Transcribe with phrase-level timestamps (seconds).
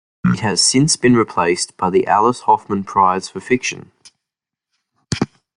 [0.25, 3.91] It has since been replaced by the Alice Hoffman Prize for Fiction.